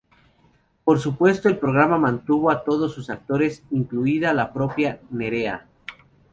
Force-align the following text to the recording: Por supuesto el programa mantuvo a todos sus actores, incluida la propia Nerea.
Por 0.83 0.97
supuesto 0.99 1.47
el 1.47 1.59
programa 1.59 1.99
mantuvo 1.99 2.49
a 2.49 2.63
todos 2.63 2.91
sus 2.91 3.11
actores, 3.11 3.61
incluida 3.69 4.33
la 4.33 4.51
propia 4.51 4.99
Nerea. 5.11 5.67